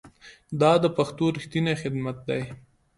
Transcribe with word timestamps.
دا 0.61 0.71
د 0.83 0.85
پښتو 0.97 1.25
ریښتینی 1.35 1.73
خدمت 1.81 2.17
دی. 2.27 2.41